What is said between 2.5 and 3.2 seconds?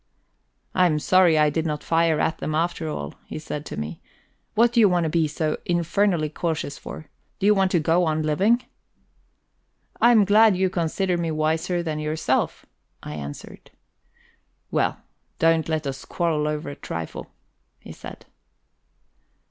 after all,"